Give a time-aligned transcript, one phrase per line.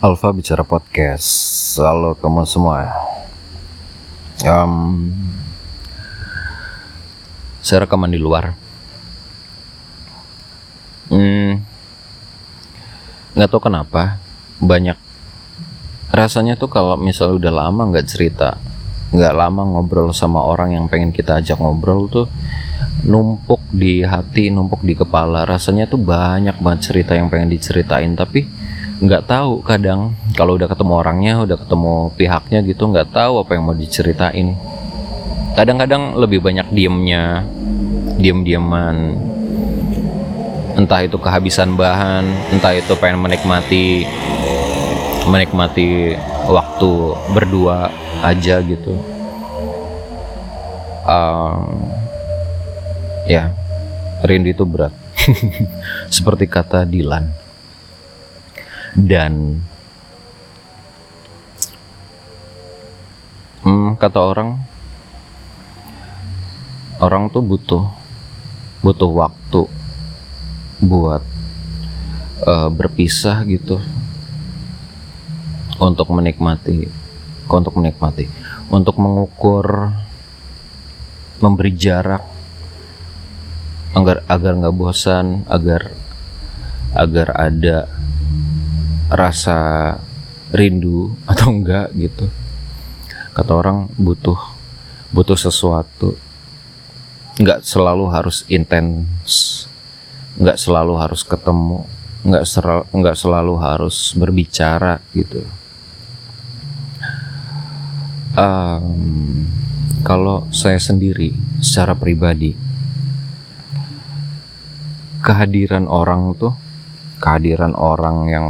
[0.00, 1.28] Alfa bicara podcast.
[1.76, 2.88] Halo kamu semua.
[4.48, 5.12] Um,
[7.60, 8.56] saya rekaman di luar.
[11.12, 11.60] Hmm,
[13.36, 14.16] nggak tahu kenapa
[14.56, 14.96] banyak
[16.08, 18.56] rasanya tuh kalau misalnya udah lama nggak cerita,
[19.12, 22.24] nggak lama ngobrol sama orang yang pengen kita ajak ngobrol tuh
[23.04, 25.44] numpuk di hati, numpuk di kepala.
[25.44, 28.48] Rasanya tuh banyak banget cerita yang pengen diceritain, tapi
[29.00, 30.12] nggak tahu kadang.
[30.36, 34.54] Kalau udah ketemu orangnya udah ketemu pihaknya gitu nggak tahu apa yang mau diceritain.
[35.56, 37.42] Kadang-kadang lebih banyak diemnya
[38.20, 39.16] diem-dieman
[40.76, 42.24] entah itu kehabisan bahan
[42.54, 44.06] entah itu pengen menikmati
[45.26, 46.14] menikmati
[46.46, 46.92] waktu
[47.32, 47.88] berdua
[48.20, 48.94] aja gitu.
[51.08, 51.90] Um,
[53.24, 53.50] ya
[54.22, 54.92] rindu itu berat.
[56.14, 57.39] Seperti kata Dilan
[58.96, 59.62] dan
[63.62, 64.50] hmm, kata orang
[66.98, 67.84] orang tuh butuh
[68.80, 69.62] butuh waktu
[70.80, 71.22] buat
[72.44, 73.78] uh, berpisah gitu.
[75.80, 76.92] Untuk menikmati
[77.50, 78.30] untuk menikmati
[78.70, 79.90] untuk mengukur
[81.42, 82.22] memberi jarak
[83.90, 85.90] agar agar nggak bosan agar
[86.94, 87.90] agar ada
[89.10, 89.98] rasa
[90.54, 92.30] rindu atau enggak gitu.
[93.34, 94.38] Kata orang butuh
[95.10, 96.14] butuh sesuatu.
[97.38, 99.66] Nggak selalu harus intens.
[100.38, 101.86] Nggak selalu harus ketemu.
[102.22, 105.42] Nggak selalu nggak selalu harus berbicara gitu.
[108.38, 109.50] Um,
[110.06, 112.54] kalau saya sendiri secara pribadi
[115.20, 116.54] kehadiran orang tuh
[117.20, 118.46] kehadiran orang yang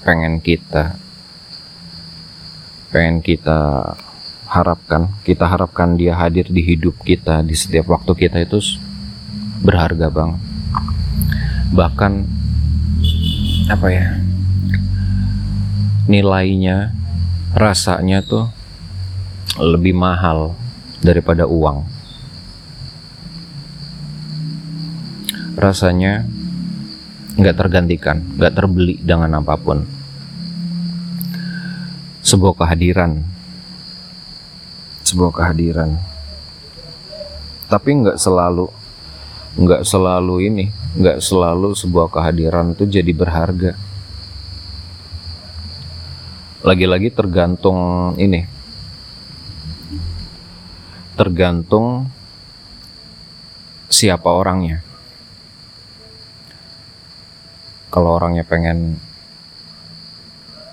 [0.00, 0.96] pengen kita
[2.90, 3.94] pengen kita
[4.50, 8.58] harapkan kita harapkan dia hadir di hidup kita di setiap waktu kita itu
[9.62, 10.34] berharga bang.
[11.70, 12.12] Bahkan
[13.70, 14.18] apa ya
[16.10, 16.90] nilainya
[17.54, 18.50] rasanya tuh
[19.60, 20.58] lebih mahal
[20.98, 21.86] daripada uang.
[25.54, 26.26] Rasanya
[27.40, 29.80] nggak tergantikan, nggak terbeli dengan apa pun.
[32.20, 33.24] Sebuah kehadiran,
[35.08, 35.96] sebuah kehadiran.
[37.64, 38.68] Tapi nggak selalu,
[39.56, 40.64] nggak selalu ini,
[41.00, 43.72] nggak selalu sebuah kehadiran itu jadi berharga.
[46.60, 48.44] Lagi-lagi tergantung ini,
[51.16, 52.04] tergantung
[53.88, 54.89] siapa orangnya
[57.90, 58.96] kalau orangnya pengen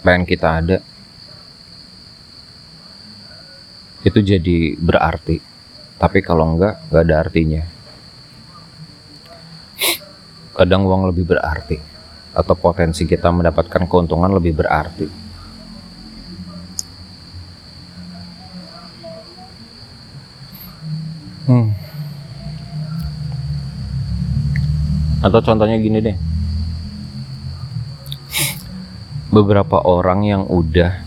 [0.06, 0.78] pengen kita ada
[4.06, 5.42] itu jadi berarti.
[5.98, 7.64] Tapi kalau enggak enggak ada artinya.
[10.54, 11.78] Kadang uang lebih berarti
[12.38, 15.26] atau potensi kita mendapatkan keuntungan lebih berarti.
[21.48, 21.72] Hmm.
[25.18, 26.18] atau contohnya gini deh
[29.28, 31.04] beberapa orang yang udah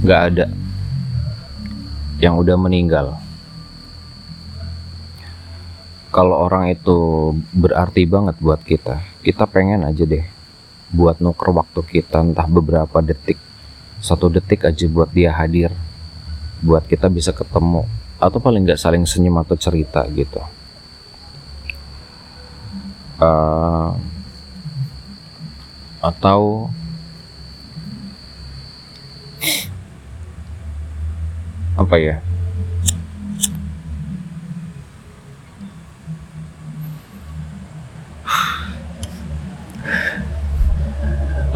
[0.00, 0.46] nggak ada
[2.20, 3.16] yang udah meninggal.
[6.10, 10.24] Kalau orang itu berarti banget buat kita kita pengen aja deh
[10.90, 13.38] buat nuker waktu kita entah beberapa detik
[14.02, 15.70] satu detik aja buat dia hadir
[16.64, 17.86] buat kita bisa ketemu
[18.20, 20.40] atau paling nggak saling senyum atau cerita gitu.
[23.20, 23.92] Uh,
[26.00, 26.72] atau
[31.80, 32.16] apa ya?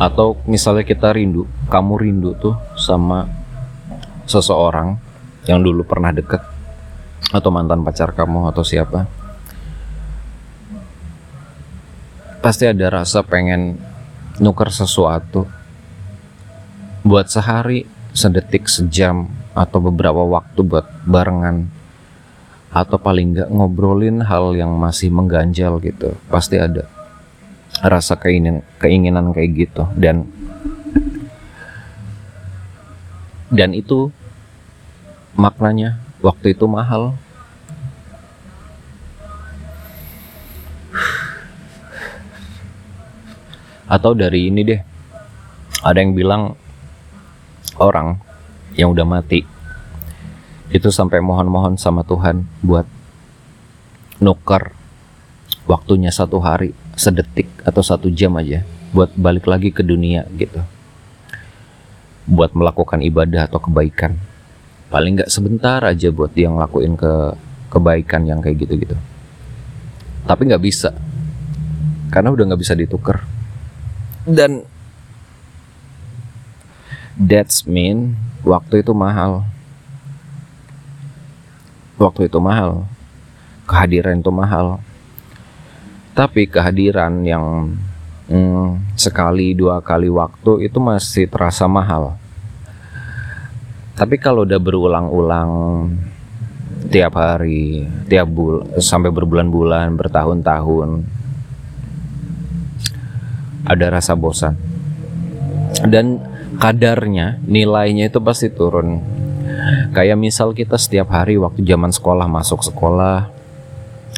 [0.00, 3.28] Atau misalnya kita rindu kamu rindu tuh sama
[4.24, 4.96] seseorang
[5.44, 6.40] yang dulu pernah deket
[7.32, 9.04] atau mantan pacar kamu atau siapa
[12.44, 13.80] pasti ada rasa pengen
[14.40, 15.48] nuker sesuatu
[17.00, 21.70] buat sehari sedetik sejam atau beberapa waktu buat barengan.
[22.74, 26.18] Atau paling nggak ngobrolin hal yang masih mengganjal gitu.
[26.26, 26.90] Pasti ada
[27.78, 29.86] rasa keinginan keinginan kayak gitu.
[29.94, 30.26] Dan
[33.54, 34.10] dan itu
[35.38, 37.14] maknanya waktu itu mahal.
[43.86, 44.82] Atau dari ini deh
[45.86, 46.58] ada yang bilang
[47.78, 48.23] orang
[48.74, 49.46] yang udah mati.
[50.70, 52.86] Itu sampai mohon-mohon sama Tuhan buat
[54.18, 54.74] nuker
[55.64, 58.62] waktunya satu hari sedetik atau satu jam aja
[58.94, 60.62] buat balik lagi ke dunia gitu.
[62.24, 64.16] Buat melakukan ibadah atau kebaikan.
[64.88, 67.12] Paling nggak sebentar aja buat dia ngelakuin ke
[67.70, 68.96] kebaikan yang kayak gitu-gitu.
[70.24, 70.94] Tapi nggak bisa.
[72.08, 73.34] Karena udah nggak bisa ditukar
[74.24, 74.64] dan
[77.20, 79.42] that's mean waktu itu mahal.
[81.96, 82.84] Waktu itu mahal.
[83.64, 84.78] Kehadiran itu mahal.
[86.14, 87.74] Tapi kehadiran yang
[88.30, 92.14] hmm, sekali dua kali waktu itu masih terasa mahal.
[93.96, 95.50] Tapi kalau udah berulang-ulang
[96.90, 101.06] tiap hari tiap bul sampai berbulan-bulan bertahun-tahun
[103.64, 104.54] ada rasa bosan.
[105.88, 106.20] Dan
[106.64, 109.04] kadarnya nilainya itu pasti turun.
[109.92, 113.28] Kayak misal kita setiap hari waktu zaman sekolah masuk sekolah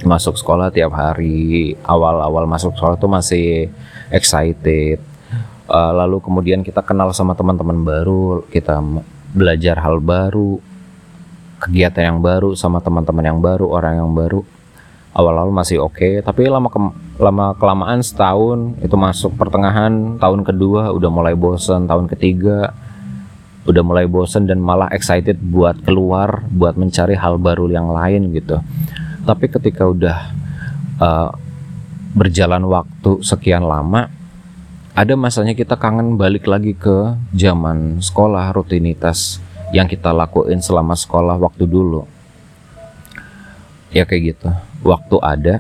[0.07, 3.47] masuk sekolah tiap hari awal-awal masuk sekolah itu masih
[4.15, 5.03] excited.
[5.67, 8.79] Uh, lalu kemudian kita kenal sama teman-teman baru kita
[9.35, 10.63] belajar hal baru
[11.59, 14.47] kegiatan yang baru sama teman-teman yang baru orang yang baru
[15.11, 16.71] awal-awal masih oke okay, tapi lama
[17.17, 22.77] lama kelamaan setahun itu masuk pertengahan tahun kedua udah mulai bosen tahun ketiga
[23.67, 28.63] udah mulai bosen dan malah excited buat keluar buat mencari hal baru yang lain gitu.
[29.27, 30.31] Tapi ketika udah
[31.03, 31.35] uh,
[32.15, 34.07] berjalan waktu sekian lama
[34.97, 39.43] ada masanya kita kangen balik lagi ke zaman sekolah rutinitas
[39.75, 42.07] yang kita lakuin selama sekolah waktu dulu.
[43.91, 44.49] Ya kayak gitu.
[44.87, 45.55] Waktu ada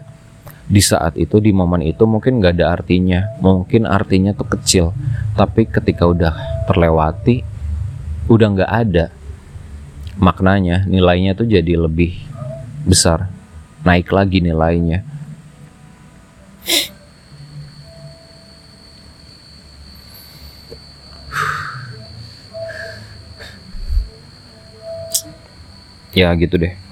[0.66, 3.38] di saat itu di momen itu mungkin nggak ada artinya.
[3.38, 4.90] Mungkin artinya tuh kecil.
[5.38, 6.34] Tapi ketika udah
[6.66, 7.46] terlewati
[8.26, 9.06] udah nggak ada.
[10.18, 12.18] Maknanya nilainya tuh jadi lebih
[12.82, 13.30] besar.
[13.86, 15.06] Naik lagi nilainya.
[26.16, 26.85] Ya gitu deh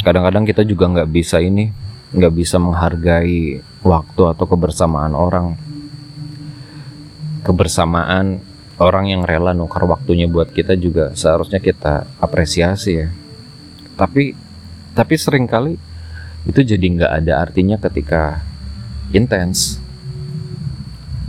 [0.00, 1.70] kadang-kadang um, kita juga nggak bisa ini
[2.10, 5.54] nggak bisa menghargai waktu atau kebersamaan orang.
[7.40, 8.42] Kebersamaan
[8.80, 13.08] orang yang rela nukar waktunya buat kita juga seharusnya kita apresiasi ya.
[13.94, 14.34] Tapi
[14.92, 15.78] tapi sering kali
[16.48, 18.42] itu jadi nggak ada artinya ketika
[19.14, 19.78] intens.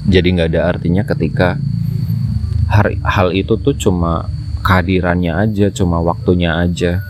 [0.09, 1.61] Jadi nggak ada artinya ketika
[2.71, 4.25] hal, hal itu tuh cuma
[4.61, 7.03] kehadirannya aja cuma waktunya aja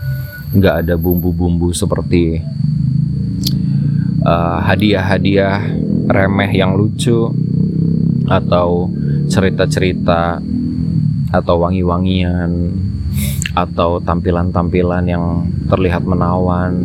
[0.52, 2.44] nggak ada bumbu-bumbu seperti
[4.20, 5.64] uh, hadiah-hadiah
[6.12, 7.32] remeh yang lucu
[8.28, 8.92] atau
[9.32, 10.44] cerita-cerita
[11.32, 12.68] atau wangi-wangian
[13.56, 15.24] atau tampilan-tampilan yang
[15.72, 16.84] terlihat menawan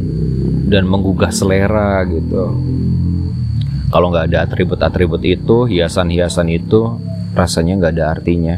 [0.71, 2.55] dan menggugah selera gitu.
[3.87, 6.99] Kalau nggak ada atribut-atribut itu, hiasan-hiasan itu
[7.31, 8.55] rasanya nggak ada artinya.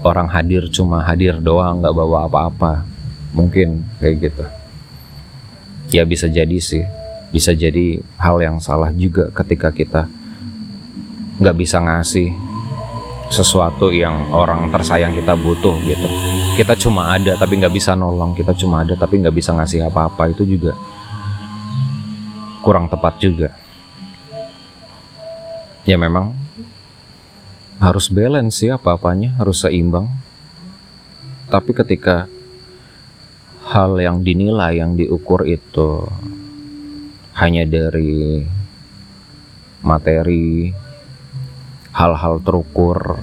[0.00, 2.93] Orang hadir cuma hadir doang, nggak bawa apa-apa
[3.34, 4.44] mungkin kayak gitu.
[5.92, 6.86] Ya bisa jadi sih.
[7.34, 10.06] Bisa jadi hal yang salah juga ketika kita
[11.42, 12.30] nggak bisa ngasih
[13.26, 16.08] sesuatu yang orang tersayang kita butuh gitu.
[16.54, 20.30] Kita cuma ada tapi nggak bisa nolong kita cuma ada tapi nggak bisa ngasih apa-apa
[20.30, 20.78] itu juga
[22.62, 23.50] kurang tepat juga.
[25.84, 26.32] Ya memang
[27.82, 30.06] harus balance sih apa-apanya harus seimbang.
[31.50, 32.30] Tapi ketika
[33.64, 36.04] hal yang dinilai yang diukur itu
[37.40, 38.44] hanya dari
[39.80, 40.70] materi
[41.94, 43.18] hal-hal terukur.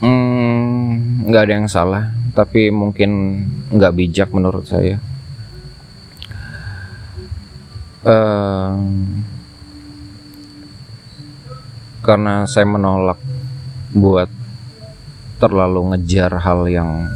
[0.00, 3.42] Hmm, nggak ada yang salah tapi mungkin
[3.74, 4.96] nggak bijak menurut saya.
[8.00, 8.80] Uh,
[12.00, 13.20] karena saya menolak
[13.92, 14.39] buat
[15.40, 17.08] terlalu ngejar hal yang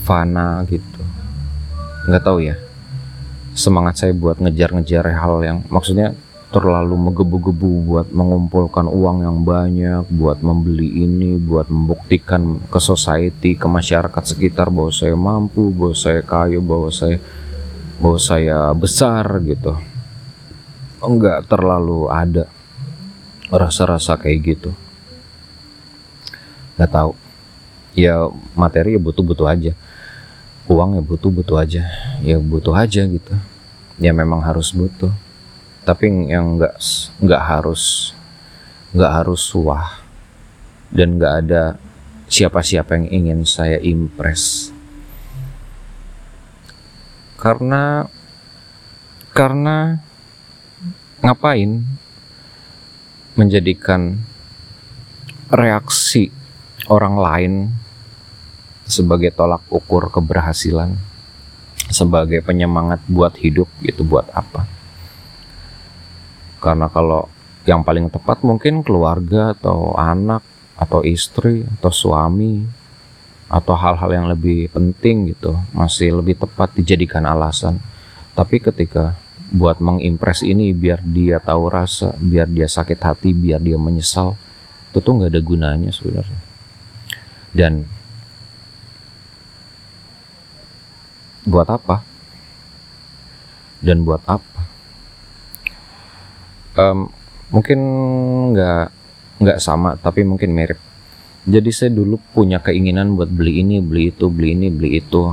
[0.00, 1.00] fana gitu.
[2.08, 2.56] Nggak tahu ya.
[3.54, 6.16] Semangat saya buat ngejar-ngejar hal yang maksudnya
[6.50, 13.66] terlalu menggebu-gebu buat mengumpulkan uang yang banyak buat membeli ini buat membuktikan ke society ke
[13.66, 17.18] masyarakat sekitar bahwa saya mampu bahwa saya kaya bahwa saya
[18.00, 19.76] bahwa saya besar gitu.
[21.04, 22.48] Enggak terlalu ada
[23.52, 24.72] rasa-rasa kayak gitu
[26.76, 27.12] nggak tahu.
[27.94, 28.26] Ya
[28.58, 29.72] materi ya butuh butuh aja.
[30.66, 31.82] Uang ya butuh butuh aja.
[32.20, 33.34] Ya butuh aja gitu.
[34.00, 35.12] Ya memang harus butuh.
[35.84, 36.74] Tapi yang nggak
[37.20, 38.14] nggak harus
[38.94, 40.00] nggak harus suah
[40.94, 41.62] dan nggak ada
[42.30, 44.70] siapa-siapa yang ingin saya impress
[47.44, 48.08] karena
[49.36, 50.00] karena
[51.20, 51.84] ngapain
[53.34, 54.22] menjadikan
[55.50, 56.30] reaksi
[56.88, 57.52] orang lain
[58.84, 60.96] sebagai tolak ukur keberhasilan
[61.88, 64.68] sebagai penyemangat buat hidup gitu buat apa?
[66.60, 67.28] Karena kalau
[67.64, 70.44] yang paling tepat mungkin keluarga atau anak
[70.76, 72.64] atau istri atau suami
[73.48, 77.80] atau hal-hal yang lebih penting gitu masih lebih tepat dijadikan alasan.
[78.34, 79.14] Tapi ketika
[79.54, 84.34] buat mengimpress ini biar dia tahu rasa biar dia sakit hati biar dia menyesal
[84.90, 86.40] itu tuh nggak ada gunanya sebenarnya
[87.54, 87.86] dan
[91.46, 92.02] buat apa?
[93.78, 94.60] Dan buat apa?
[96.74, 97.06] Um,
[97.54, 97.78] mungkin
[98.50, 98.86] nggak
[99.38, 100.82] nggak sama tapi mungkin mirip.
[101.46, 105.30] Jadi saya dulu punya keinginan buat beli ini beli itu beli ini beli itu.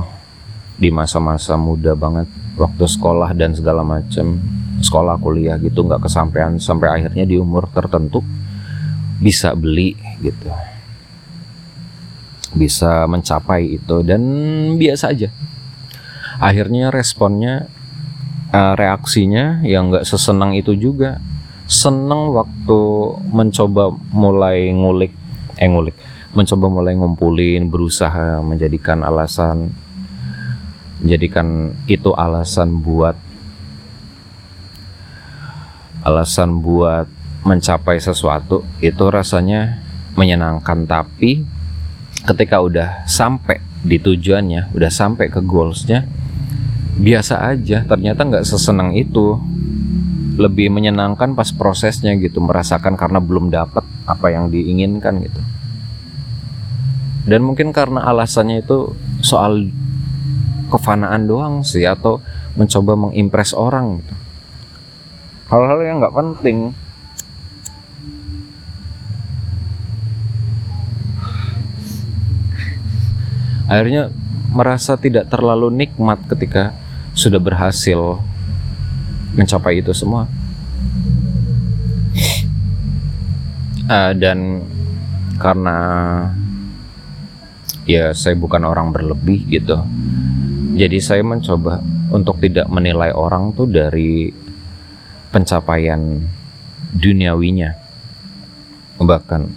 [0.78, 4.38] Di masa-masa muda banget waktu sekolah dan segala macam
[4.82, 8.18] sekolah kuliah gitu nggak kesampaian sampai akhirnya di umur tertentu
[9.22, 10.50] bisa beli gitu
[12.52, 14.22] bisa mencapai itu dan
[14.76, 15.28] biasa aja.
[16.40, 17.68] Akhirnya responnya
[18.52, 21.18] uh, reaksinya yang nggak sesenang itu juga.
[21.70, 22.80] Seneng waktu
[23.32, 25.12] mencoba mulai ngulik
[25.56, 25.96] eh ngulik.
[26.32, 29.72] Mencoba mulai ngumpulin berusaha menjadikan alasan
[31.02, 33.18] menjadikan itu alasan buat
[36.02, 37.06] alasan buat
[37.46, 38.66] mencapai sesuatu.
[38.82, 39.82] Itu rasanya
[40.18, 41.61] menyenangkan tapi
[42.22, 46.06] ketika udah sampai di tujuannya udah sampai ke goalsnya
[47.02, 49.40] biasa aja ternyata nggak sesenang itu.
[50.32, 55.40] Lebih menyenangkan pas prosesnya gitu merasakan karena belum dapat apa yang diinginkan gitu.
[57.28, 59.68] Dan mungkin karena alasannya itu soal
[60.72, 62.24] kefanaan doang sih atau
[62.56, 64.14] mencoba mengimpress orang gitu.
[65.52, 66.72] Hal-hal yang nggak penting
[73.72, 74.12] akhirnya
[74.52, 76.76] merasa tidak terlalu nikmat ketika
[77.16, 78.20] sudah berhasil
[79.32, 80.28] mencapai itu semua.
[83.88, 84.60] Uh, dan
[85.40, 85.76] karena
[87.88, 89.80] ya saya bukan orang berlebih gitu,
[90.76, 91.80] jadi saya mencoba
[92.12, 94.30] untuk tidak menilai orang tuh dari
[95.32, 96.20] pencapaian
[96.92, 97.72] duniawinya,
[99.02, 99.50] bahkan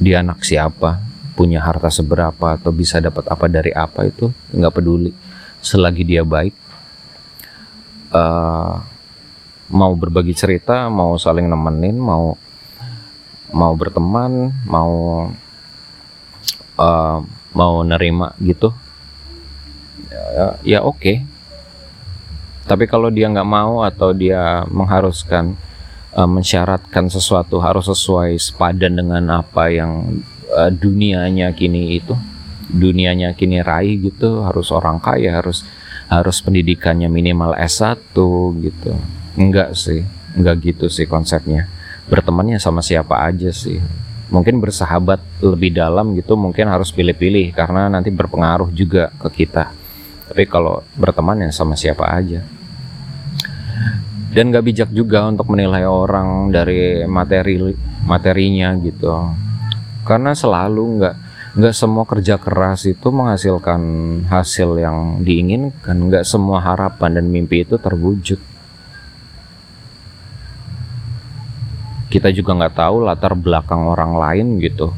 [0.00, 1.07] dia anak siapa,
[1.38, 5.14] punya harta seberapa atau bisa dapat apa dari apa itu nggak peduli
[5.62, 6.50] selagi dia baik
[8.10, 8.82] uh,
[9.70, 12.34] mau berbagi cerita mau saling nemenin mau
[13.54, 14.92] mau berteman mau
[16.74, 17.18] uh,
[17.54, 18.74] mau nerima gitu
[20.10, 21.16] ya, ya oke okay.
[22.66, 25.54] tapi kalau dia nggak mau atau dia mengharuskan
[26.18, 30.18] uh, mensyaratkan sesuatu harus sesuai sepadan dengan apa yang
[30.52, 32.16] uh, dunianya kini itu
[32.68, 35.64] dunianya kini raih gitu harus orang kaya harus
[36.08, 38.12] harus pendidikannya minimal S1
[38.60, 38.92] gitu.
[39.36, 40.04] Enggak sih
[40.36, 41.68] enggak gitu sih konsepnya.
[42.08, 43.80] Bertemannya sama siapa aja sih.
[44.28, 49.72] Mungkin bersahabat lebih dalam gitu mungkin harus pilih-pilih karena nanti berpengaruh juga ke kita.
[50.28, 52.44] Tapi kalau berteman ya sama siapa aja.
[54.28, 57.72] Dan gak bijak juga untuk menilai orang dari materi
[58.04, 59.08] materinya gitu
[60.08, 61.16] karena selalu nggak
[61.58, 63.80] nggak semua kerja keras itu menghasilkan
[64.32, 66.08] hasil yang diinginkan.
[66.08, 68.40] Nggak semua harapan dan mimpi itu terwujud.
[72.08, 74.96] Kita juga nggak tahu latar belakang orang lain gitu.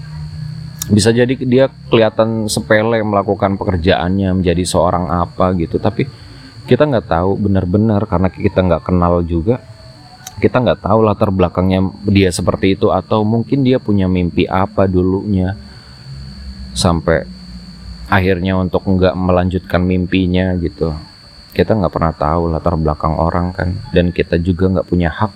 [0.90, 5.82] Bisa jadi dia kelihatan sepele melakukan pekerjaannya menjadi seorang apa gitu.
[5.82, 6.06] Tapi
[6.70, 9.58] kita nggak tahu benar-benar karena kita nggak kenal juga
[10.40, 15.54] kita nggak tahu latar belakangnya dia seperti itu atau mungkin dia punya mimpi apa dulunya
[16.72, 17.28] sampai
[18.08, 20.96] akhirnya untuk nggak melanjutkan mimpinya gitu.
[21.52, 25.32] Kita nggak pernah tahu latar belakang orang kan dan kita juga nggak punya hak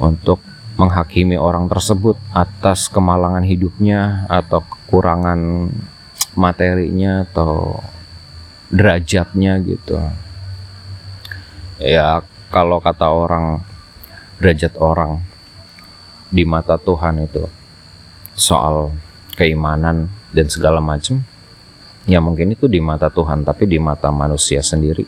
[0.00, 0.40] untuk
[0.74, 5.70] menghakimi orang tersebut atas kemalangan hidupnya atau kekurangan
[6.34, 7.78] materinya atau
[8.74, 9.98] derajatnya gitu.
[11.78, 13.62] Ya kalau kata orang
[14.38, 15.22] derajat orang
[16.30, 17.46] di mata Tuhan itu.
[18.34, 18.90] Soal
[19.38, 21.22] keimanan dan segala macam
[22.04, 25.06] ya mungkin itu di mata Tuhan tapi di mata manusia sendiri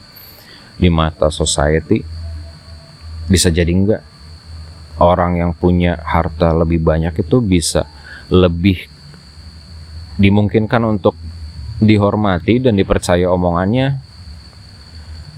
[0.76, 2.04] di mata society
[3.26, 4.02] bisa jadi enggak.
[4.96, 7.84] Orang yang punya harta lebih banyak itu bisa
[8.32, 8.88] lebih
[10.16, 11.12] dimungkinkan untuk
[11.76, 14.00] dihormati dan dipercaya omongannya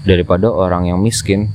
[0.07, 1.51] daripada orang yang miskin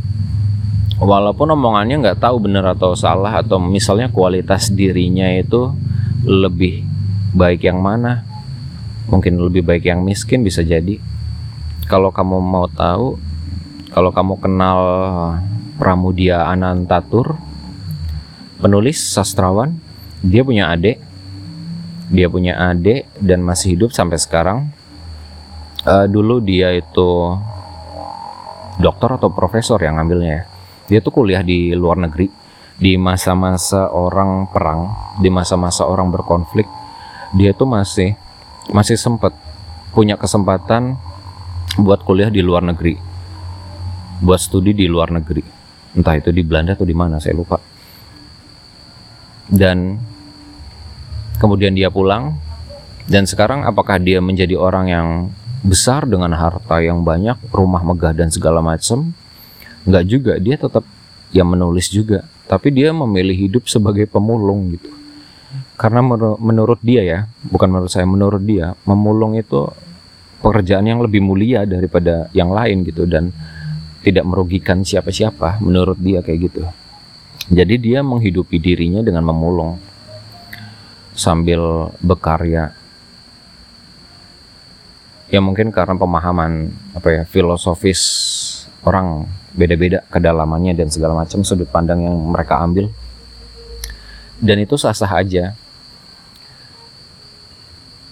[0.99, 5.75] walaupun omongannya nggak tahu benar atau salah atau misalnya kualitas dirinya itu
[6.23, 6.87] lebih
[7.35, 8.23] baik yang mana
[9.11, 11.03] mungkin lebih baik yang miskin bisa jadi.
[11.85, 13.19] Kalau kamu mau tahu
[13.93, 14.79] kalau kamu kenal
[15.75, 17.37] Pramudia Anantatur
[18.63, 19.77] penulis sastrawan
[20.23, 21.03] dia punya adik.
[22.05, 24.71] Dia punya adik dan masih hidup sampai sekarang.
[25.85, 27.37] Uh, dulu dia itu
[28.81, 30.45] dokter atau profesor yang ngambilnya ya
[30.91, 32.29] dia tuh kuliah di luar negeri
[32.75, 34.91] di masa-masa orang perang
[35.23, 36.67] di masa-masa orang berkonflik.
[37.35, 38.15] Dia tuh masih
[38.71, 39.35] masih sempat
[39.95, 40.99] punya kesempatan
[41.79, 43.15] buat kuliah di luar negeri
[44.23, 45.43] buat studi di luar negeri.
[45.95, 47.59] Entah itu di Belanda atau di mana saya lupa.
[49.45, 49.99] Dan
[51.39, 52.35] kemudian dia pulang
[53.05, 55.09] dan sekarang apakah dia menjadi orang yang
[55.61, 59.13] besar dengan harta yang banyak rumah megah dan segala macam
[59.85, 60.85] nggak juga dia tetap
[61.33, 62.25] yang menulis juga.
[62.45, 64.93] Tapi dia memilih hidup sebagai pemulung gitu.
[65.75, 66.05] Karena
[66.39, 69.67] menurut dia ya bukan menurut saya menurut dia memulung itu
[70.39, 73.33] pekerjaan yang lebih mulia daripada yang lain gitu dan
[74.05, 76.63] tidak merugikan siapa-siapa menurut dia kayak gitu.
[77.49, 79.81] Jadi dia menghidupi dirinya dengan memulung.
[81.15, 82.75] Sambil berkarya.
[85.31, 88.03] Ya mungkin karena pemahaman apa ya filosofis
[88.85, 92.89] orang beda-beda kedalamannya dan segala macam sudut pandang yang mereka ambil.
[94.39, 95.57] Dan itu sah-sah aja.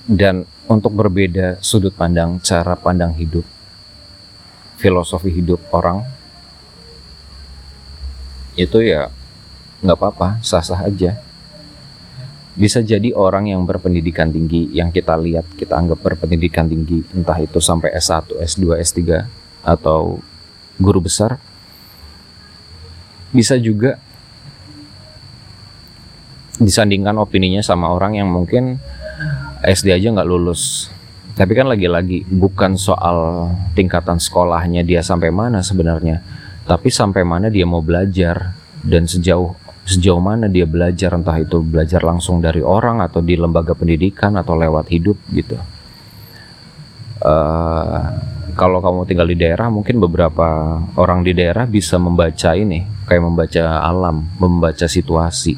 [0.02, 3.45] Dan untuk berbeda sudut pandang cara pandang hidup
[4.83, 6.02] filosofi hidup orang
[8.59, 9.14] itu ya
[9.82, 11.19] nggak apa-apa sah-sah aja.
[12.52, 17.63] Bisa jadi orang yang berpendidikan tinggi yang kita lihat kita anggap berpendidikan tinggi entah itu
[17.63, 19.00] sampai S1, S2, S3
[19.65, 20.21] atau
[20.78, 21.41] guru besar.
[23.32, 23.97] Bisa juga
[26.61, 28.76] disandingkan opininya sama orang yang mungkin
[29.65, 30.93] SD aja nggak lulus.
[31.32, 36.21] Tapi kan lagi-lagi bukan soal tingkatan sekolahnya dia sampai mana sebenarnya
[36.63, 38.54] tapi sampai mana dia mau belajar.
[38.82, 39.54] Dan sejauh
[39.87, 44.58] sejauh mana dia belajar entah itu belajar langsung dari orang atau di lembaga pendidikan atau
[44.58, 45.54] lewat hidup gitu.
[47.23, 48.11] Uh,
[48.52, 53.80] kalau kamu tinggal di daerah mungkin beberapa orang di daerah bisa membaca ini kayak membaca
[53.80, 55.56] alam membaca situasi.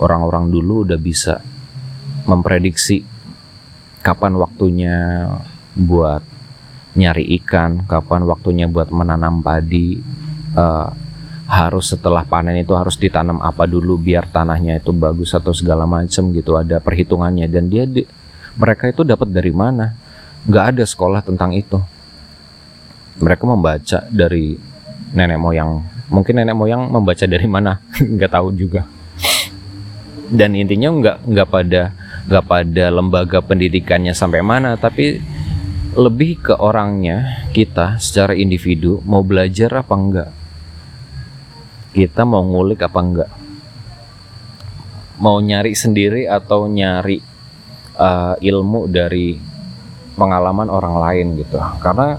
[0.00, 1.44] Orang-orang dulu udah bisa
[2.24, 3.04] memprediksi
[4.00, 5.28] kapan waktunya
[5.76, 6.24] buat
[6.96, 10.00] nyari ikan kapan waktunya buat menanam padi.
[10.50, 10.88] Uh,
[11.50, 16.30] harus setelah panen itu harus ditanam apa dulu biar tanahnya itu bagus atau segala macam
[16.32, 17.50] gitu ada perhitungannya.
[17.50, 18.06] Dan dia di,
[18.54, 19.92] mereka itu dapat dari mana?
[20.46, 21.82] Nggak ada sekolah tentang itu
[23.20, 24.56] mereka membaca dari
[25.12, 25.84] nenek moyang.
[26.10, 27.78] Mungkin nenek moyang membaca dari mana?
[28.16, 28.88] Nggak tahu juga.
[30.30, 31.82] Dan intinya nggak nggak pada
[32.30, 35.18] nggak pada lembaga pendidikannya sampai mana tapi
[35.98, 40.30] lebih ke orangnya kita secara individu mau belajar apa enggak
[41.98, 43.30] kita mau ngulik apa enggak
[45.20, 47.20] mau nyari sendiri atau nyari
[48.00, 49.36] uh, ilmu dari
[50.16, 51.60] pengalaman orang lain gitu.
[51.84, 52.16] Karena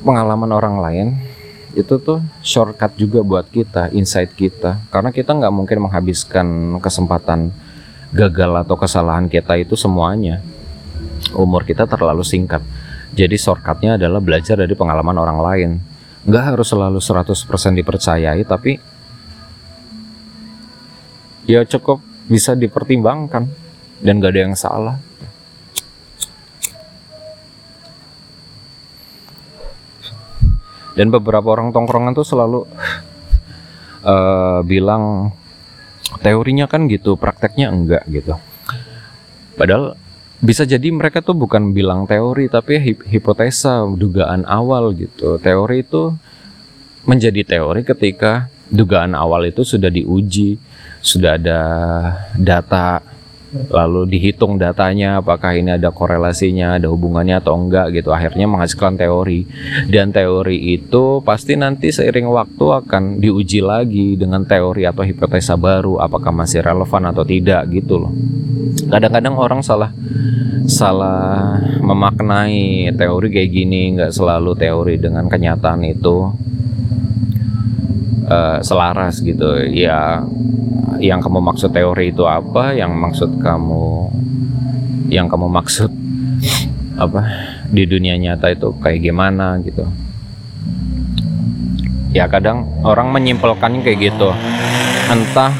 [0.00, 1.08] pengalaman orang lain
[1.76, 4.82] itu tuh shortcut juga buat kita, insight kita.
[4.90, 6.46] Karena kita nggak mungkin menghabiskan
[6.82, 7.54] kesempatan
[8.10, 10.42] gagal atau kesalahan kita itu semuanya.
[11.30, 12.62] Umur kita terlalu singkat.
[13.14, 15.70] Jadi shortcutnya adalah belajar dari pengalaman orang lain.
[16.26, 18.76] Nggak harus selalu 100% dipercayai, tapi
[21.46, 23.50] ya cukup bisa dipertimbangkan
[23.98, 24.96] dan gak ada yang salah.
[30.94, 32.60] Dan beberapa orang tongkrongan tuh selalu
[34.04, 35.34] uh, bilang
[36.20, 38.34] teorinya kan gitu prakteknya enggak gitu.
[39.54, 39.94] Padahal
[40.40, 45.36] bisa jadi mereka tuh bukan bilang teori tapi hip hipotesa dugaan awal gitu.
[45.38, 46.16] Teori itu
[47.04, 50.56] menjadi teori ketika dugaan awal itu sudah diuji
[51.00, 51.60] sudah ada
[52.36, 53.00] data
[53.50, 58.14] lalu dihitung datanya apakah ini ada korelasinya ada hubungannya atau enggak gitu.
[58.14, 59.46] Akhirnya menghasilkan teori.
[59.90, 65.98] Dan teori itu pasti nanti seiring waktu akan diuji lagi dengan teori atau hipotesa baru
[65.98, 68.12] apakah masih relevan atau tidak gitu loh.
[68.86, 69.90] Kadang-kadang orang salah
[70.70, 76.30] salah memaknai teori kayak gini nggak selalu teori dengan kenyataan itu
[78.30, 79.58] uh, selaras gitu.
[79.74, 80.22] Ya
[81.00, 82.76] yang kamu maksud teori itu apa?
[82.76, 84.10] Yang maksud kamu
[85.10, 85.90] yang kamu maksud
[87.04, 87.20] apa?
[87.70, 89.86] Di dunia nyata itu kayak gimana gitu?
[92.10, 94.30] Ya kadang orang menyimpulkannya kayak gitu.
[95.10, 95.54] Entah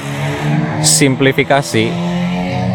[0.83, 2.11] simplifikasi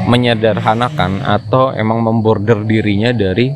[0.05, 3.51] menyederhanakan atau emang memborder dirinya dari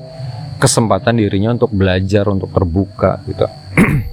[0.60, 3.48] kesempatan dirinya untuk belajar untuk terbuka gitu.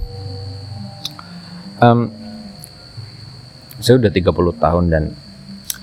[1.77, 2.09] Um,
[3.77, 5.03] saya udah 30 tahun dan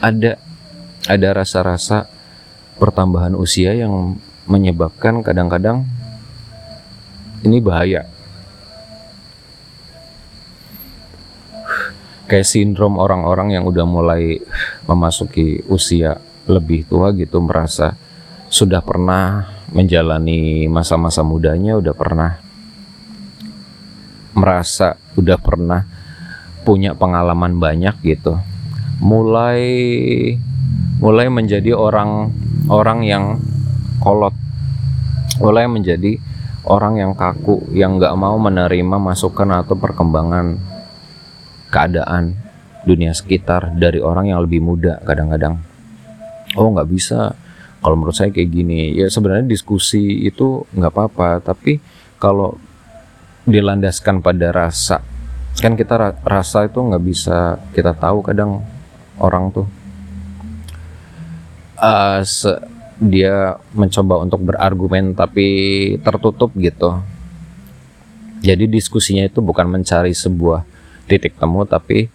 [0.03, 0.37] ada
[1.07, 2.11] ada rasa-rasa
[2.81, 4.19] pertambahan usia yang
[4.51, 5.87] menyebabkan kadang-kadang
[7.45, 8.09] ini bahaya.
[12.25, 14.41] Kayak sindrom orang-orang yang udah mulai
[14.89, 16.17] memasuki usia
[16.49, 17.93] lebih tua gitu merasa
[18.49, 19.45] sudah pernah
[19.77, 22.41] menjalani masa-masa mudanya, udah pernah
[24.35, 25.94] merasa udah pernah
[26.65, 28.41] punya pengalaman banyak gitu.
[28.99, 29.61] Mulai
[30.99, 32.33] mulai menjadi orang
[32.73, 33.25] orang yang
[34.01, 34.33] kolot.
[35.39, 36.17] Mulai menjadi
[36.65, 40.57] orang yang kaku yang nggak mau menerima masukan atau perkembangan
[41.69, 42.41] keadaan
[42.89, 45.61] dunia sekitar dari orang yang lebih muda kadang-kadang.
[46.57, 47.37] Oh nggak bisa.
[47.85, 51.77] Kalau menurut saya kayak gini ya sebenarnya diskusi itu nggak apa-apa tapi
[52.17, 52.57] kalau
[53.45, 55.05] dilandaskan pada rasa
[55.59, 58.63] kan kita rasa itu nggak bisa kita tahu kadang
[59.19, 59.67] orang tuh
[61.79, 62.21] uh,
[62.99, 65.47] dia mencoba untuk berargumen tapi
[66.01, 67.03] tertutup gitu.
[68.45, 70.63] Jadi diskusinya itu bukan mencari sebuah
[71.09, 72.13] titik temu tapi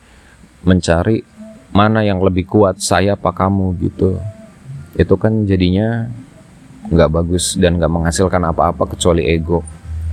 [0.62, 1.26] mencari
[1.70, 4.18] mana yang lebih kuat saya apa kamu gitu.
[4.96, 6.08] Itu kan jadinya
[6.90, 9.62] nggak bagus dan nggak menghasilkan apa-apa kecuali ego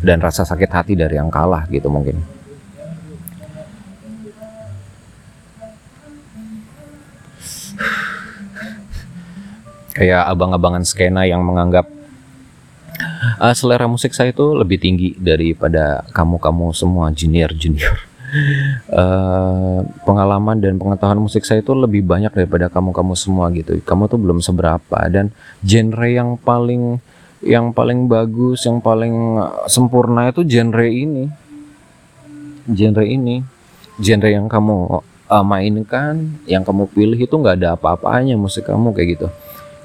[0.04, 2.35] dan rasa sakit hati dari yang kalah gitu mungkin.
[9.96, 11.88] Kayak abang-abangan skena yang menganggap
[13.40, 17.96] uh, selera musik saya itu lebih tinggi daripada kamu-kamu semua junior-junior.
[18.92, 23.80] Uh, pengalaman dan pengetahuan musik saya itu lebih banyak daripada kamu-kamu semua gitu.
[23.80, 25.32] Kamu tuh belum seberapa dan
[25.64, 27.00] genre yang paling
[27.40, 31.32] yang paling bagus, yang paling sempurna itu genre ini.
[32.68, 33.40] Genre ini.
[33.96, 35.00] Genre yang kamu
[35.32, 39.28] uh, mainkan, yang kamu pilih itu nggak ada apa-apanya musik kamu kayak gitu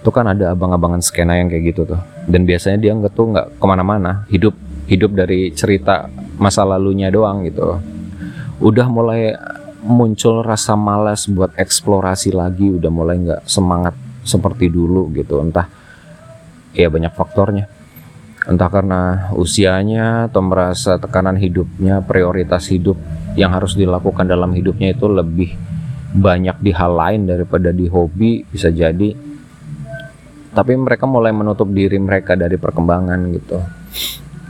[0.02, 2.02] itu kan ada abang-abangan skena yang kayak gitu tuh.
[2.26, 4.58] Dan biasanya dia nggak tuh nggak ke mana-mana hidup
[4.90, 6.10] hidup dari cerita
[6.42, 7.78] masa lalunya doang gitu.
[8.58, 9.38] Udah mulai
[9.86, 13.94] muncul rasa malas buat eksplorasi lagi udah mulai nggak semangat
[14.26, 15.38] seperti dulu gitu.
[15.38, 15.70] Entah
[16.74, 17.70] ya banyak faktornya.
[18.42, 22.98] Entah karena usianya atau merasa tekanan hidupnya prioritas hidup
[23.38, 25.54] yang harus dilakukan dalam hidupnya itu lebih
[26.12, 29.31] banyak di hal lain daripada di hobi bisa jadi
[30.52, 33.58] tapi mereka mulai menutup diri mereka dari perkembangan gitu.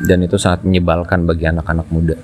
[0.01, 2.17] Dan itu sangat menyebalkan bagi anak-anak muda.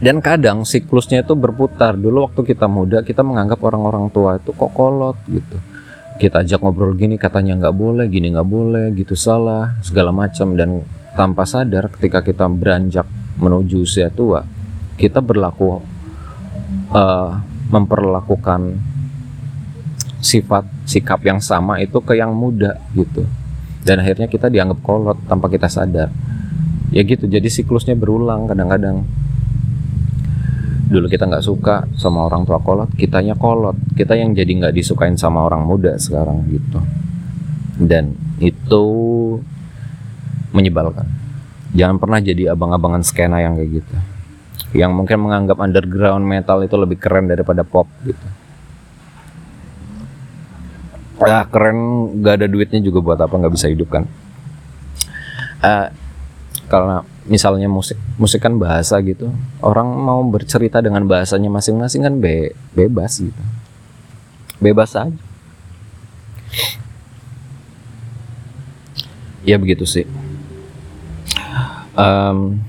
[0.00, 1.94] Dan kadang siklusnya itu berputar.
[1.94, 5.56] Dulu waktu kita muda kita menganggap orang-orang tua itu kok kolot gitu.
[6.18, 10.58] Kita ajak ngobrol gini katanya nggak boleh gini nggak boleh gitu salah segala macam.
[10.58, 10.82] Dan
[11.14, 13.06] tanpa sadar ketika kita beranjak
[13.38, 14.44] menuju usia tua
[15.00, 15.80] kita berlaku
[16.92, 17.32] uh,
[17.72, 18.76] memperlakukan
[20.20, 23.24] sifat sikap yang sama itu ke yang muda gitu.
[23.80, 26.12] Dan akhirnya kita dianggap kolot tanpa kita sadar.
[26.92, 29.08] Ya gitu jadi siklusnya berulang kadang-kadang.
[30.90, 33.74] Dulu kita nggak suka sama orang tua kolot kitanya kolot.
[33.96, 36.78] Kita yang jadi nggak disukain sama orang muda sekarang gitu.
[37.80, 38.84] Dan itu
[40.52, 41.08] menyebalkan.
[41.72, 43.96] Jangan pernah jadi abang-abangan skena yang kayak gitu.
[44.76, 48.39] Yang mungkin menganggap underground metal itu lebih keren daripada pop gitu
[51.26, 51.78] ya keren.
[52.24, 54.04] Gak ada duitnya juga buat apa nggak bisa hidup kan?
[55.60, 55.92] Uh,
[56.70, 59.28] karena misalnya musik musik kan bahasa gitu.
[59.60, 63.42] Orang mau bercerita dengan bahasanya masing-masing kan be bebas gitu.
[64.62, 65.12] Bebas aja.
[69.44, 70.06] Ya begitu sih.
[71.96, 72.60] Um,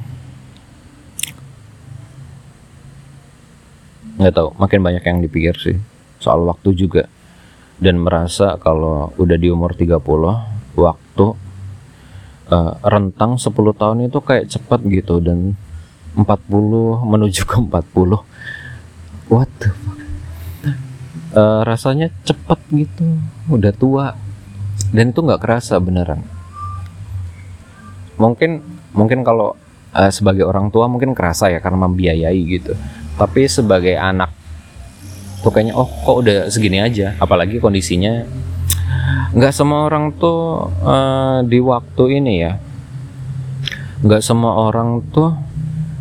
[4.17, 4.49] nggak tahu.
[4.57, 5.77] Makin banyak yang dipikir sih.
[6.17, 7.05] Soal waktu juga
[7.81, 9.97] dan merasa kalau udah di umur 30
[10.77, 11.25] waktu
[12.53, 15.17] uh, rentang 10 tahun itu kayak cepat gitu.
[15.17, 15.57] Dan
[16.13, 16.29] 40
[17.01, 19.99] menuju ke 40 what the fuck?
[21.31, 23.17] Uh, rasanya cepat gitu
[23.49, 24.13] udah tua.
[24.93, 26.21] Dan itu nggak kerasa beneran.
[28.21, 28.61] Mungkin
[28.93, 29.57] mungkin kalau
[29.97, 32.77] uh, sebagai orang tua mungkin kerasa ya karena membiayai gitu.
[33.17, 34.40] Tapi sebagai anak
[35.41, 37.17] tuh kayaknya oh kok udah segini aja.
[37.17, 38.23] Apalagi kondisinya
[39.31, 42.53] nggak semua orang tuh uh, di waktu ini ya.
[44.01, 45.33] Nggak semua orang tuh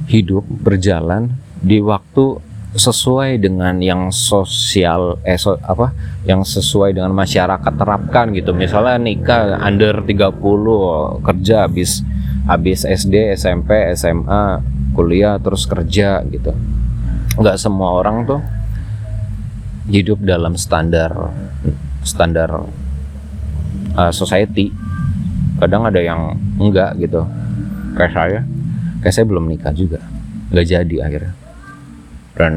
[0.09, 5.91] hidup berjalan di waktu sesuai dengan yang sosial eh so, apa
[6.23, 8.55] yang sesuai dengan masyarakat terapkan gitu.
[8.55, 10.39] Misalnya nikah under 30
[11.27, 12.07] kerja habis
[12.47, 14.63] habis SD SMP SMA
[14.95, 16.55] kuliah terus kerja gitu.
[17.39, 18.41] Nggak semua orang tuh
[19.89, 21.33] hidup dalam standar
[22.05, 22.67] standar
[23.97, 24.75] uh, society.
[25.61, 27.25] Kadang ada yang enggak gitu.
[27.97, 28.41] Kayak saya
[29.01, 30.01] kayak saya belum nikah juga.
[30.53, 31.35] Nggak jadi akhirnya.
[32.37, 32.53] Dan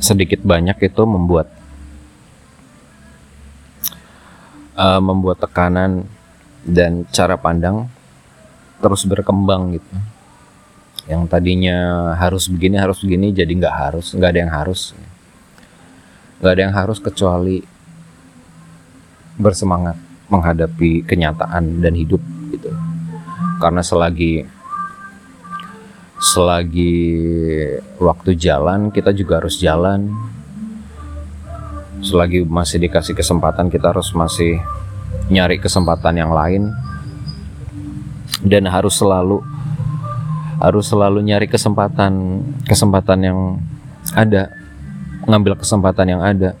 [0.00, 1.48] sedikit banyak itu membuat
[4.76, 6.04] uh, membuat tekanan
[6.64, 7.88] dan cara pandang
[8.80, 9.94] terus berkembang gitu.
[11.04, 11.76] Yang tadinya
[12.16, 14.96] harus begini harus begini jadi nggak harus nggak ada yang harus
[16.38, 17.62] nggak ada yang harus kecuali
[19.38, 19.98] bersemangat
[20.30, 22.22] menghadapi kenyataan dan hidup
[22.54, 22.70] gitu.
[23.58, 24.46] Karena selagi
[26.18, 26.96] selagi
[28.00, 30.10] waktu jalan kita juga harus jalan.
[32.04, 34.60] Selagi masih dikasih kesempatan kita harus masih
[35.32, 36.72] nyari kesempatan yang lain.
[38.44, 39.40] Dan harus selalu
[40.60, 43.38] harus selalu nyari kesempatan kesempatan yang
[44.12, 44.52] ada
[45.24, 46.56] ngambil kesempatan yang ada.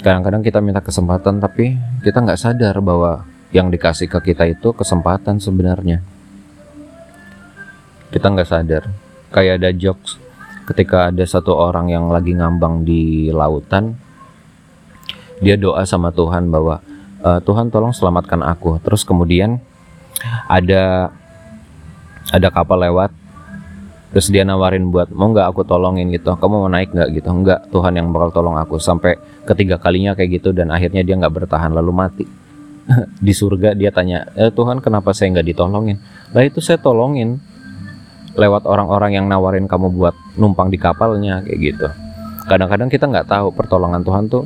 [0.00, 1.74] Kadang-kadang kita minta kesempatan tapi
[2.06, 6.02] kita nggak sadar bahwa yang dikasih ke kita itu kesempatan sebenarnya.
[8.10, 8.86] Kita nggak sadar.
[9.34, 10.18] Kayak ada jokes
[10.66, 13.94] ketika ada satu orang yang lagi ngambang di lautan
[15.38, 16.82] dia doa sama Tuhan bahwa
[17.20, 18.80] e, Tuhan tolong selamatkan aku.
[18.82, 19.60] Terus kemudian
[20.48, 21.14] ada
[22.32, 23.12] ada kapal lewat
[24.14, 26.34] terus dia nawarin buat mau nggak aku tolongin gitu?
[26.34, 27.28] Kamu mau naik nggak gitu?
[27.30, 28.78] Nggak Tuhan yang bakal tolong aku.
[28.78, 32.24] Sampai ketiga kalinya kayak gitu dan akhirnya dia nggak bertahan lalu mati.
[33.26, 35.98] Di surga dia tanya e, Tuhan kenapa saya nggak ditolongin?
[36.30, 37.42] Lah itu saya tolongin
[38.36, 41.88] lewat orang-orang yang nawarin kamu buat numpang di kapalnya kayak gitu.
[42.46, 44.44] Kadang-kadang kita nggak tahu pertolongan Tuhan tuh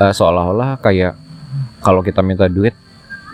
[0.00, 1.14] uh, seolah-olah kayak
[1.84, 2.72] kalau kita minta duit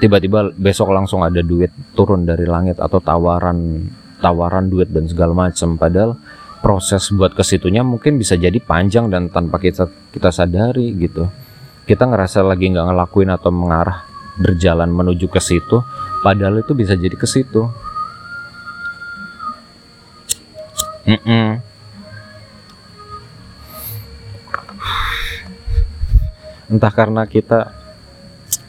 [0.02, 3.86] tiba-tiba besok langsung ada duit turun dari langit atau tawaran
[4.22, 6.14] tawaran duit dan segala macam padahal
[6.62, 11.26] proses buat ke situnya mungkin bisa jadi panjang dan tanpa kita kita sadari gitu
[11.90, 14.06] kita ngerasa lagi nggak ngelakuin atau mengarah
[14.38, 15.82] berjalan menuju ke situ
[16.22, 17.66] padahal itu bisa jadi ke situ
[21.02, 21.48] Mm -mm.
[26.72, 27.74] Entah karena kita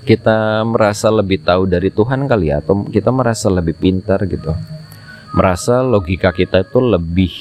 [0.03, 4.51] kita merasa lebih tahu dari Tuhan kali ya atau kita merasa lebih pintar gitu.
[5.33, 7.33] Merasa logika kita itu lebih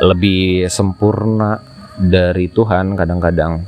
[0.00, 1.60] lebih sempurna
[1.96, 3.64] dari Tuhan kadang-kadang.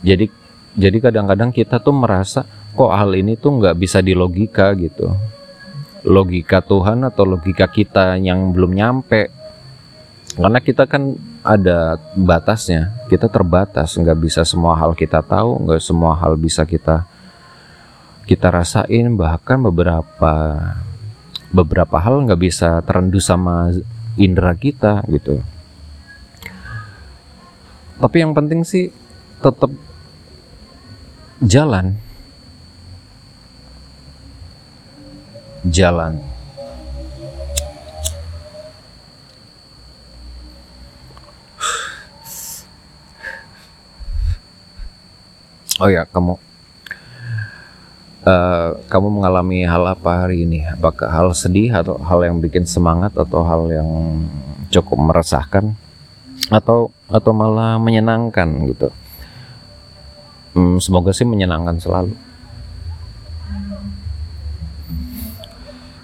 [0.00, 0.26] Jadi
[0.74, 5.12] jadi kadang-kadang kita tuh merasa kok hal ini tuh nggak bisa dilogika gitu.
[6.08, 9.28] Logika Tuhan atau logika kita yang belum nyampe
[10.38, 16.14] karena kita kan ada batasnya kita terbatas nggak bisa semua hal kita tahu nggak semua
[16.14, 17.02] hal bisa kita
[18.28, 20.32] kita rasain bahkan beberapa
[21.50, 23.74] beberapa hal nggak bisa terendus sama
[24.14, 25.42] indera kita gitu.
[28.00, 28.88] Tapi yang penting sih
[29.42, 29.70] tetap
[31.44, 32.00] jalan.
[35.68, 36.16] Jalan.
[45.80, 46.49] Oh ya, kamu
[48.24, 50.64] uh, kamu mengalami hal apa hari ini?
[50.66, 53.88] Apakah hal sedih atau hal yang bikin semangat atau hal yang
[54.70, 55.74] cukup meresahkan
[56.50, 58.88] atau atau malah menyenangkan gitu?
[60.50, 62.14] Hmm, semoga sih menyenangkan selalu.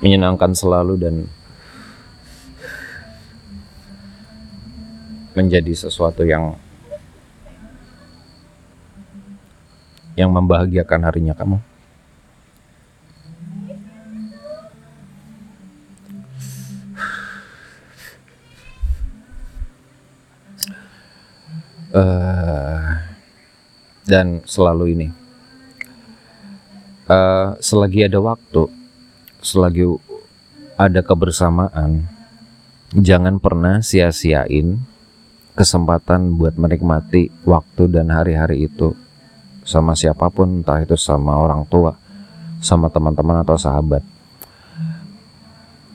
[0.04, 1.14] Menyenangkan selalu dan
[5.36, 6.56] menjadi sesuatu yang
[10.16, 11.60] yang membahagiakan harinya kamu?
[21.96, 22.92] Uh,
[24.04, 25.08] dan selalu ini.
[27.08, 28.66] Uh, selagi ada waktu
[29.40, 29.86] selagi
[30.74, 32.10] ada kebersamaan
[32.92, 34.82] jangan pernah sia-siain
[35.54, 38.92] kesempatan buat menikmati waktu dan hari-hari itu
[39.62, 41.96] sama siapa pun entah itu sama orang tua
[42.60, 44.02] sama teman-teman atau sahabat.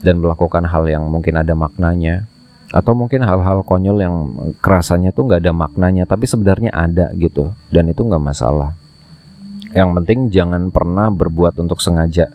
[0.02, 2.26] Dan melakukan hal yang mungkin ada maknanya
[2.72, 4.16] atau mungkin hal-hal konyol yang
[4.64, 8.72] kerasanya tuh nggak ada maknanya tapi sebenarnya ada gitu dan itu nggak masalah.
[9.76, 12.32] Yang penting jangan pernah berbuat untuk sengaja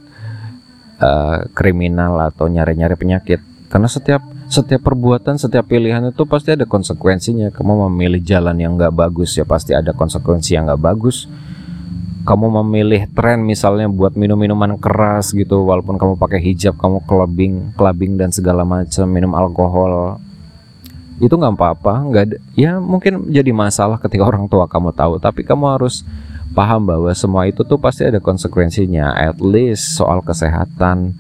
[1.02, 3.42] uh, kriminal atau nyari-nyari penyakit.
[3.68, 7.50] Karena setiap setiap perbuatan setiap pilihan itu pasti ada konsekuensinya.
[7.50, 11.26] Kamu memilih jalan yang nggak bagus ya pasti ada konsekuensi yang nggak bagus.
[12.28, 17.72] Kamu memilih tren misalnya buat minum minuman keras gitu walaupun kamu pakai hijab kamu clubbing
[17.80, 20.20] clubbing dan segala macam minum alkohol
[21.18, 25.66] itu nggak apa-apa nggak ya mungkin jadi masalah ketika orang tua kamu tahu tapi kamu
[25.78, 26.06] harus
[26.58, 31.14] paham bahwa semua itu tuh pasti ada konsekuensinya at least soal kesehatan.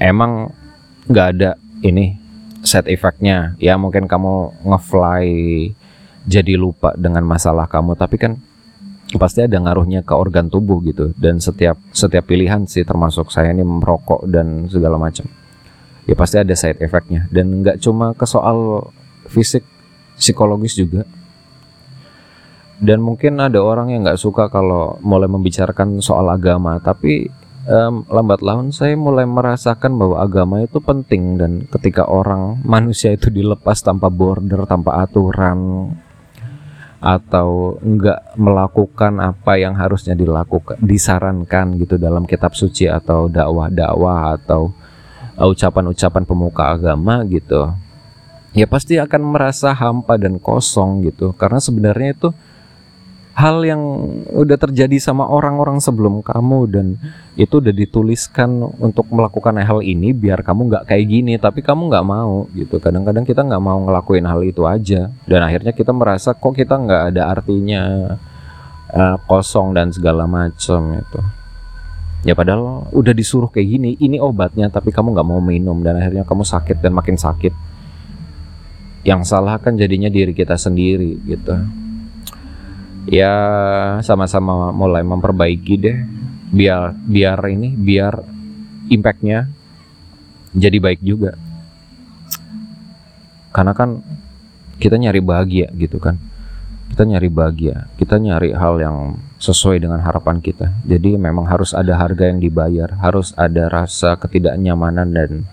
[0.00, 0.48] Emang
[1.04, 1.50] nggak ada
[1.84, 2.16] ini
[2.64, 5.28] set efeknya ya mungkin kamu ngefly
[6.24, 8.36] jadi lupa dengan masalah kamu tapi kan
[9.16, 11.12] pasti ada ngaruhnya ke organ tubuh gitu.
[11.20, 15.28] Dan setiap setiap pilihan sih termasuk saya ini merokok dan segala macam
[16.10, 18.90] ya pasti ada side efeknya dan nggak cuma ke soal
[19.30, 19.62] fisik
[20.18, 21.06] psikologis juga.
[22.80, 26.80] Dan mungkin ada orang yang nggak suka kalau mulai membicarakan soal agama.
[26.80, 27.28] Tapi
[27.68, 31.36] um, lambat laun saya mulai merasakan bahwa agama itu penting.
[31.36, 35.92] Dan ketika orang manusia itu dilepas tanpa border, tanpa aturan
[37.00, 44.72] atau enggak melakukan apa yang harusnya dilakukan, disarankan gitu dalam kitab suci atau dakwah-dakwah atau
[45.48, 47.72] ucapan-ucapan pemuka agama gitu.
[48.50, 51.32] Ya pasti akan merasa hampa dan kosong gitu.
[51.38, 52.28] Karena sebenarnya itu
[53.30, 53.80] hal yang
[54.36, 56.86] udah terjadi sama orang-orang sebelum kamu dan
[57.38, 61.38] itu udah dituliskan untuk melakukan hal ini biar kamu nggak kayak gini.
[61.38, 62.82] Tapi kamu nggak mau gitu.
[62.82, 65.08] Kadang-kadang kita nggak mau ngelakuin hal itu aja.
[65.24, 67.82] Dan akhirnya kita merasa kok kita nggak ada artinya
[68.92, 71.39] uh, kosong dan segala macam itu
[72.20, 76.24] ya padahal udah disuruh kayak gini ini obatnya tapi kamu nggak mau minum dan akhirnya
[76.28, 77.52] kamu sakit dan makin sakit.
[79.00, 81.56] Yang salah kan jadinya diri kita sendiri gitu.
[83.08, 83.32] Ya
[84.04, 85.98] sama-sama mulai memperbaiki deh.
[86.50, 88.20] Biar biar ini biar
[88.92, 89.48] impactnya
[90.52, 91.32] jadi baik juga.
[93.50, 94.04] Karena kan
[94.76, 96.29] kita nyari bahagia gitu kan
[96.90, 97.86] kita nyari bahagia.
[97.94, 100.74] Kita nyari hal yang sesuai dengan harapan kita.
[100.84, 105.46] Jadi memang harus ada harga yang dibayar harus ada rasa ketidaknyamanan dan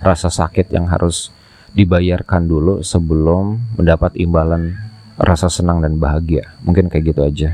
[0.00, 1.34] rasa sakit yang harus
[1.74, 4.78] dibayarkan dulu sebelum mendapat imbalan
[5.18, 6.54] rasa senang dan bahagia.
[6.62, 7.50] Mungkin kayak gitu aja.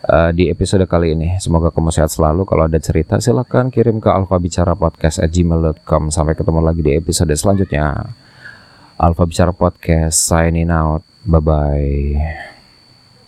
[0.00, 2.48] Uh, di episode kali ini semoga kamu sehat selalu.
[2.48, 8.08] Kalau ada cerita silahkan kirim ke alfabicara_podcast@gmail.com sampai ketemu lagi di episode selanjutnya
[9.00, 11.02] Alfa Bicara Podcast signing out.
[11.24, 12.59] Bye bye